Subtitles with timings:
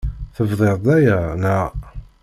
[0.35, 1.69] Tebdiḍ-d aya, naɣ?